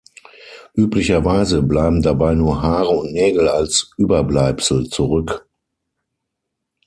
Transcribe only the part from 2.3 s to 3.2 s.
nur Haare und